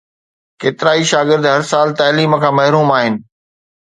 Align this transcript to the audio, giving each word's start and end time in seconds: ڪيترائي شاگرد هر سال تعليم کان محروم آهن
ڪيترائي 0.61 1.03
شاگرد 1.11 1.43
هر 1.53 1.61
سال 1.71 1.87
تعليم 1.99 2.31
کان 2.41 2.53
محروم 2.59 2.89
آهن 2.97 3.15